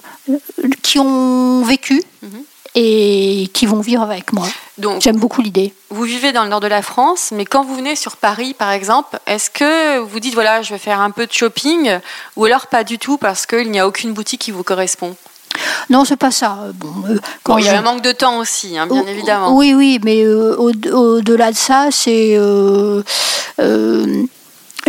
[0.83, 2.03] qui ont vécu.
[2.23, 2.43] Mhm.
[2.77, 4.47] Et qui vont vivre avec moi.
[4.79, 5.75] Donc, J'aime beaucoup l'idée.
[5.89, 8.71] Vous vivez dans le nord de la France, mais quand vous venez sur Paris, par
[8.71, 11.99] exemple, est-ce que vous dites voilà, je vais faire un peu de shopping,
[12.37, 15.17] ou alors pas du tout parce qu'il n'y a aucune boutique qui vous correspond?
[15.89, 16.59] Non, c'est pas ça.
[16.75, 16.89] Bon,
[17.43, 19.57] quand il y a un manque de temps aussi, hein, bien évidemment.
[19.57, 22.39] Oui, oui, mais au-delà de ça, c'est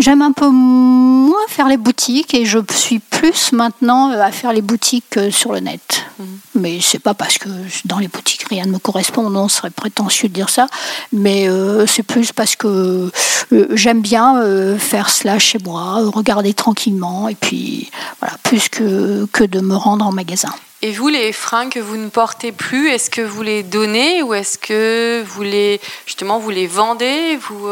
[0.02, 4.64] J'aime un peu moins faire les boutiques et je suis plus maintenant à faire les
[4.64, 6.06] boutiques sur le net.
[6.18, 6.26] Mhm.
[6.56, 7.50] Mais c'est pas parce que
[7.86, 10.66] dans les boutiques rien ne me correspond, non, ce serait prétentieux de dire ça.
[11.14, 13.12] Mais euh, c'est plus parce que
[13.52, 19.28] euh, j'aime bien euh, faire cela chez moi, regarder tranquillement et puis voilà, plus que,
[19.32, 20.52] que de me rendre en magasin.
[20.82, 24.34] Et vous, les freins que vous ne portez plus, est-ce que vous les donnez ou
[24.34, 27.68] est-ce que vous les justement vous les vendez vous,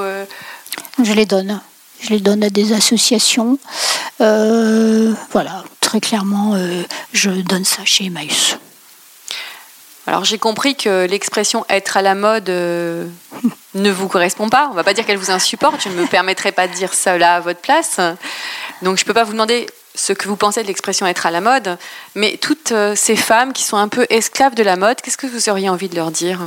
[1.01, 1.59] Je les donne.
[2.01, 3.59] Je les donne à des associations.
[4.21, 6.83] Euh, voilà, très clairement, euh,
[7.13, 8.57] je donne ça chez Emmaüs.
[10.07, 13.05] Alors j'ai compris que l'expression être à la mode euh,
[13.75, 14.67] ne vous correspond pas.
[14.71, 15.81] On va pas dire qu'elle vous insupporte.
[15.83, 17.99] Je ne me permettrai pas de dire cela à votre place.
[18.81, 21.31] Donc je ne peux pas vous demander ce que vous pensez de l'expression être à
[21.31, 21.77] la mode.
[22.15, 25.47] Mais toutes ces femmes qui sont un peu esclaves de la mode, qu'est-ce que vous
[25.49, 26.39] auriez envie de leur dire?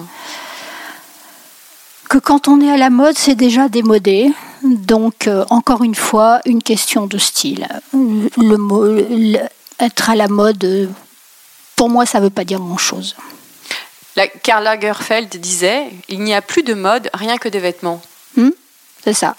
[2.08, 4.32] Que quand on est à la mode, c'est déjà démodé.
[4.64, 7.66] Donc, euh, encore une fois, une question de style.
[7.92, 8.84] Le mot,
[9.80, 10.90] être à la mode,
[11.76, 13.16] pour moi, ça ne veut pas dire grand-chose.
[14.42, 18.00] Karl Lagerfeld disait Il n'y a plus de mode, rien que des vêtements.
[18.36, 18.50] Hmm,
[19.02, 19.34] c'est ça.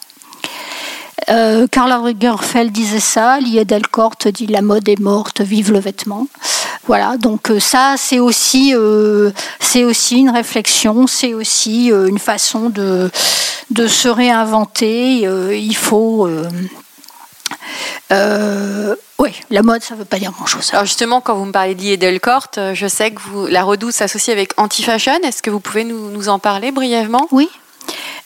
[1.29, 6.27] Euh, Karl Lagerfeld disait ça, Delcourt dit La mode est morte, vive le vêtement.
[6.85, 12.69] Voilà, donc euh, ça, c'est aussi, euh, c'est aussi une réflexion, c'est aussi une façon
[12.69, 13.09] de,
[13.69, 15.21] de se réinventer.
[15.21, 16.29] il faut.
[19.19, 20.71] oui, la mode, ça ne veut pas dire grand-chose.
[20.73, 24.35] Alors justement, quand vous me parlez d'I Delcourt, je sais que vous, la Redoute s'associe
[24.35, 25.19] avec Anti-Fashion.
[25.23, 27.27] Est-ce que vous pouvez nous, nous en parler brièvement?
[27.31, 27.49] Oui,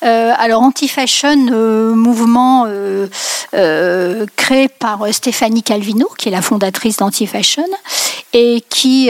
[0.04, 7.67] euh, alors Anti-Fashion, euh, mouvement euh, créé par Stéphanie Calvino, qui est la fondatrice d'Anti-Fashion,
[8.34, 9.10] et qui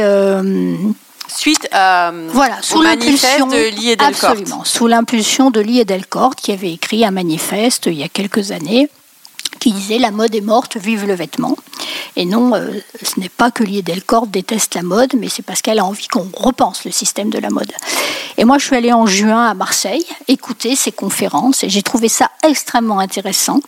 [1.28, 4.30] suite à, voilà, sous l'impulsion de Lee Delcourt.
[4.30, 8.52] Absolument, sous l'impulsion de Lee Delcourt, qui avait écrit un manifeste il y a quelques
[8.52, 8.90] années
[9.60, 11.58] qui disait la mode est morte, vive le vêtement.
[12.16, 15.80] Et non, euh, ce n'est pas que Delcourt déteste la mode, mais c'est parce qu'elle
[15.80, 17.72] a envie qu'on repense le système de la mode.
[18.38, 22.10] Et moi, je suis allée en juin à Marseille écouter ces conférences et j'ai trouvé
[22.10, 23.60] ça extrêmement intéressant.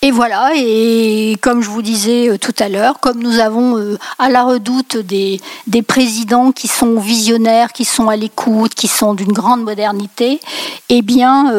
[0.00, 3.98] Et voilà, et comme je vous disais euh, tout à l'heure, comme nous avons euh,
[4.18, 5.40] à la redoute des,
[5.86, 10.40] présidents qui sont visionnaires, qui sont à l'écoute, qui sont d'une grande modernité,
[10.88, 11.52] eh bien,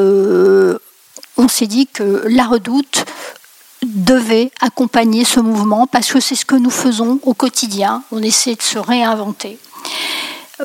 [1.37, 3.05] on s'est dit que la redoute
[3.85, 8.03] devait accompagner ce mouvement parce que c'est ce que nous faisons au quotidien.
[8.11, 9.57] On essaie de se réinventer.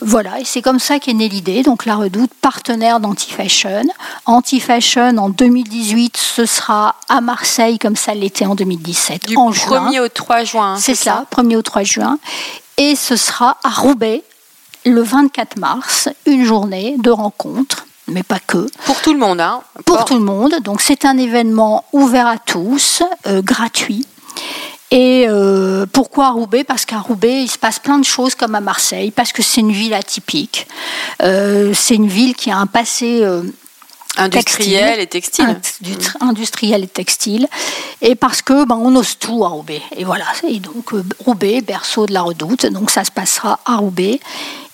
[0.03, 1.63] Voilà, et c'est comme ça qu'est née l'idée.
[1.63, 3.85] Donc la Redoute, partenaire d'Anti-Fashion.
[4.27, 9.29] Anti-Fashion en 2018, ce sera à Marseille comme ça l'était en 2017.
[9.29, 10.77] Du en 1er au 3 juin.
[10.77, 12.19] C'est ça, 1er au 3 juin.
[12.77, 14.23] Et ce sera à Roubaix
[14.85, 18.67] le 24 mars, une journée de rencontre mais pas que.
[18.85, 20.57] Pour tout le monde, hein Pour tout le monde.
[20.63, 24.07] Donc c'est un événement ouvert à tous, euh, gratuit.
[24.91, 26.65] Et euh, pourquoi Roubaix?
[26.65, 29.61] Parce qu'à Roubaix, il se passe plein de choses comme à Marseille, parce que c'est
[29.61, 30.67] une ville atypique.
[31.23, 33.23] Euh, c'est une ville qui a un passé
[34.17, 35.61] industriel et textile.
[36.21, 37.49] Industriel et textile.
[38.01, 39.83] Et parce que ben, on ose tout à Roubaix.
[39.97, 40.25] Et voilà.
[40.49, 42.65] Et donc Roubaix, berceau de la redoute.
[42.67, 44.21] Donc ça se passera à Roubaix.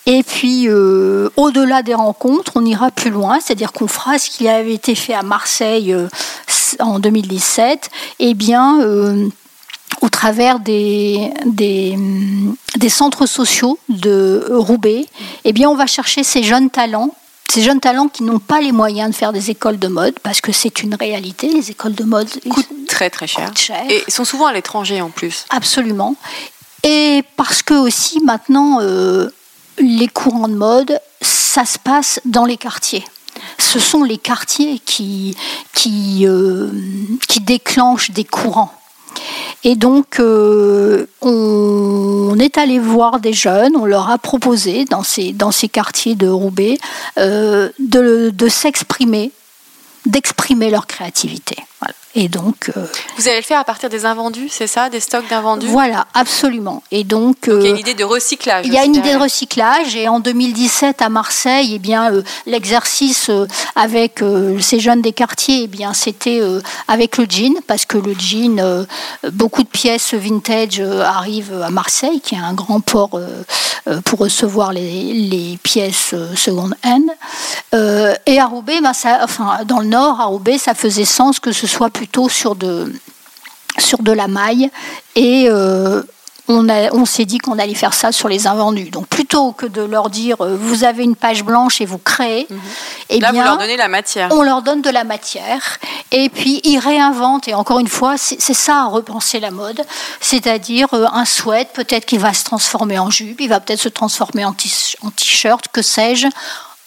[0.07, 4.47] Et puis, euh, au-delà des rencontres, on ira plus loin, c'est-à-dire qu'on fera ce qui
[4.47, 6.07] avait été fait à Marseille euh,
[6.79, 7.89] en 2017,
[8.19, 9.27] et eh bien, euh,
[10.01, 11.97] au travers des, des,
[12.75, 15.07] des, centres sociaux de Roubaix, et
[15.45, 17.15] eh bien, on va chercher ces jeunes talents
[17.47, 20.41] ces jeunes talents qui n'ont pas les moyens de faire des écoles de mode, parce
[20.41, 23.51] que c'est une réalité, les écoles de mode coûtent très très cher.
[23.55, 23.81] cher.
[23.87, 25.45] Et sont souvent à l'étranger en plus.
[25.51, 26.15] Absolument.
[26.83, 28.79] Et parce que aussi maintenant,
[29.79, 33.03] les courants de mode, ça se passe dans les quartiers.
[33.57, 35.35] Ce sont les quartiers qui,
[35.73, 36.69] qui, euh,
[37.41, 38.73] déclenchent des courants.
[39.63, 45.31] Et donc, euh, on, est allé voir des jeunes, on leur a proposé dans ces,
[45.31, 46.77] dans ces quartiers de Roubaix
[47.17, 49.31] euh, de, de s'exprimer,
[50.05, 51.55] d'exprimer leur créativité.
[51.79, 51.93] Voilà.
[52.17, 52.85] Et donc, euh,
[53.17, 55.67] vous allez le faire à partir des invendus, c'est ça, des stocks d'invendus?
[55.67, 56.81] Voilà, absolument.
[56.89, 58.65] Et donc, il y a une euh, idée de recyclage.
[58.65, 59.97] Il y a une idée de recyclage.
[59.97, 63.29] Et en 2017 à Marseille, eh bien, euh, l'exercice
[63.75, 64.23] avec
[64.61, 66.41] ces jeunes des quartiers, eh bien, c'était
[66.87, 68.85] avec le jean, parce que le jean,
[69.31, 73.19] beaucoup de pièces vintage arrivent à Marseille, qui est un grand port
[74.05, 77.09] pour recevoir les, les pièces seconde hand.
[78.25, 81.51] et à Roubaix, ben, ça, enfin, dans le Nord, à Roubaix, ça faisait sens que
[81.51, 82.93] ce soit plutôt sur de,
[83.77, 84.69] sur de la maille
[85.15, 86.03] et euh,
[86.47, 88.89] on, on s'est dit qu'on allait faire ça sur les invendus.
[88.89, 92.47] Donc plutôt que de leur dire euh, vous avez une page blanche et vous créez,
[92.49, 92.59] mhm.
[93.09, 94.29] eh Là, bien, vous leur donnez la matière.
[94.31, 95.79] On leur donne de la matière
[96.11, 97.47] et puis ils réinventent.
[97.47, 99.81] Et encore une fois, c'est ça à repenser la mode,
[100.21, 103.89] c'est-à-dire euh, un sweat peut-être qui va se transformer en jupe, il va peut-être se
[103.89, 106.27] transformer en t-shirt, que sais-je.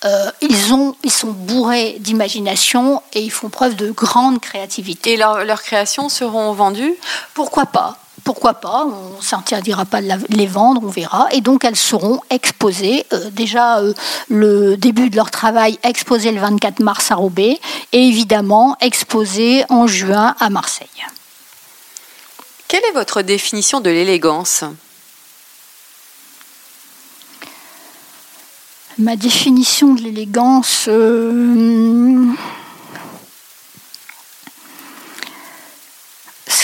[0.04, 5.14] Euh, ils, ont, ils sont bourrés d'imagination et ils font preuve de grande créativité.
[5.14, 6.94] Et leurs créations seront vendues?
[7.34, 7.98] Pourquoi pas?
[8.24, 11.28] Pourquoi pas, on ne s'interdira pas de les vendre, on verra.
[11.32, 13.06] Et donc elles seront exposées.
[13.12, 13.94] Euh, déjà, euh,
[14.28, 17.58] le début de leur travail exposé le 24 mars à Roubaix
[17.92, 20.88] et évidemment exposé en juin à Marseille.
[22.66, 24.64] Quelle est votre définition de l'élégance?
[28.98, 30.86] Ma définition de l'élégance...
[30.88, 32.32] Euh,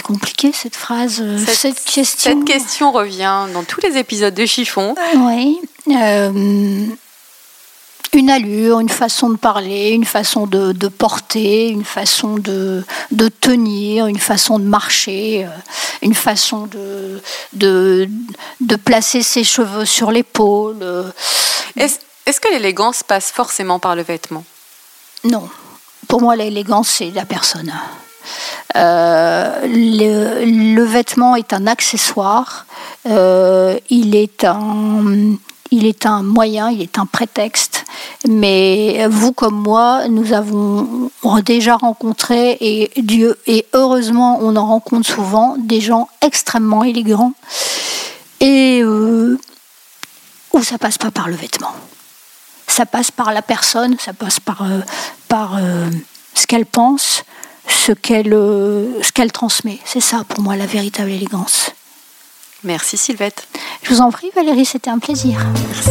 [0.04, 2.32] compliqué cette phrase, euh, cette, question.
[2.32, 4.94] Cette question revient dans tous les épisodes de Chiffon.
[5.16, 5.58] oui.
[5.88, 6.86] Euh,
[8.12, 14.06] une allure, une façon de parler, une façon de, porter, une façon de, de, tenir,
[14.06, 15.48] une façon de marcher,
[16.00, 17.20] une façon de,
[17.54, 18.08] de,
[18.60, 20.76] de placer ses cheveux sur l'épaule.
[21.76, 21.98] Est-ce
[22.40, 24.44] que l'élégance passe forcément par le vêtement?
[25.24, 25.48] Non.
[26.08, 27.72] Pour moi, l'élégance, c'est la personne.
[28.76, 32.66] Euh, le, vêtement est un accessoire,
[33.06, 34.62] euh, il, est un,
[36.22, 37.84] moyen, il est un prétexte.
[38.28, 41.10] Mais vous comme moi, nous avons
[41.44, 43.38] déjà rencontré, et Dieu,
[43.72, 47.34] heureusement on en rencontre souvent, des gens extrêmement élégants,
[48.40, 49.38] et euh,
[50.52, 51.72] où ça passe pas par le vêtement.
[52.74, 54.66] Ça passe par la personne, ça passe par,
[55.28, 55.60] par
[56.34, 57.22] ce qu'elle pense,
[57.68, 59.78] ce qu'elle euh, ce qu'elle transmet.
[59.84, 61.70] C'est ça pour moi la véritable élégance.
[62.64, 63.46] Merci Sylvette.
[63.82, 65.38] Je vous en prie Valérie, c'était un plaisir.
[65.68, 65.90] Merci.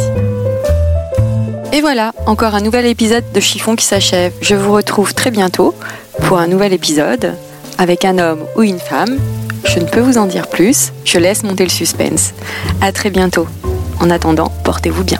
[1.71, 4.33] Et voilà, encore un nouvel épisode de Chiffon qui s'achève.
[4.41, 5.73] Je vous retrouve très bientôt
[6.27, 7.35] pour un nouvel épisode
[7.77, 9.17] avec un homme ou une femme.
[9.65, 12.33] Je ne peux vous en dire plus, je laisse monter le suspense.
[12.81, 13.47] À très bientôt.
[13.99, 15.19] En attendant, portez-vous bien.